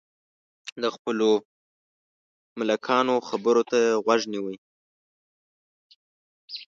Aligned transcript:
د 0.81 0.83
خپلو 0.95 1.29
ملکانو 2.59 3.15
خبرو 3.27 3.61
ته 3.69 3.75
یې 3.85 3.91
غوږ 4.03 4.21
نیوی. 4.33 4.57